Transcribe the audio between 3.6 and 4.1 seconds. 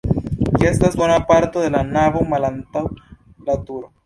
turo.